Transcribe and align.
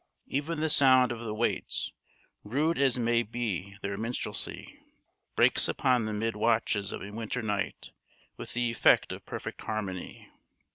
Even 0.25 0.61
the 0.61 0.69
sound 0.71 1.11
of 1.11 1.19
the 1.19 1.31
waits, 1.31 1.93
rude 2.43 2.79
as 2.79 2.97
may 2.97 3.21
be 3.21 3.77
their 3.83 3.99
minstrelsy, 3.99 4.79
breaks 5.35 5.67
upon 5.67 6.05
the 6.05 6.11
mid 6.13 6.35
watches 6.35 6.91
of 6.91 7.03
a 7.03 7.11
winter 7.11 7.43
night 7.43 7.91
with 8.35 8.53
the 8.53 8.71
effect 8.71 9.11
of 9.11 9.23
perfect 9.27 9.61
harmony. 9.61 10.27